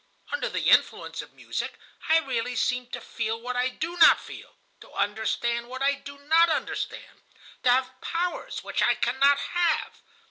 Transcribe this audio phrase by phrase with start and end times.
[0.31, 1.75] Under the influence of music
[2.09, 6.17] I really seem to feel what I do not feel, to understand what I do
[6.17, 7.21] not understand,
[7.61, 10.01] to have powers which I cannot have.